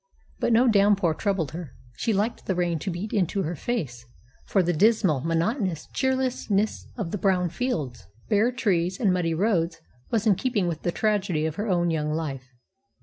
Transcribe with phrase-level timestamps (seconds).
[0.39, 1.75] But no downpour troubled her.
[1.95, 4.03] She liked the rain to beat into her face,
[4.47, 9.79] for the dismal, monotonous cheerlessness of the brown fields, bare trees, and muddy roads
[10.09, 12.49] was in keeping with the tragedy of her own young life.